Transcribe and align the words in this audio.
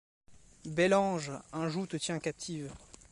Bel 0.77 0.95
ange, 0.95 1.29
un 1.53 1.69
joug 1.69 1.85
te 1.85 1.95
tient 1.95 2.17
captive 2.17 2.73